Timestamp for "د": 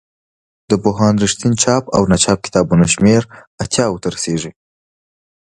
0.69-0.71